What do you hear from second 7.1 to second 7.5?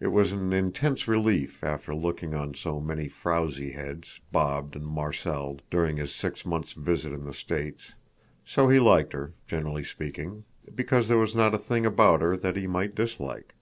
in the